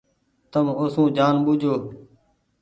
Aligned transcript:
تم 0.51 0.65
او 0.79 0.85
سون 0.93 1.07
جآن 1.17 1.35
ٻوجوُ۔ 1.45 1.73